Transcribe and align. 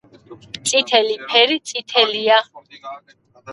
წითელი 0.71 1.19
ფერი 1.27 1.59
წითელია 1.73 2.41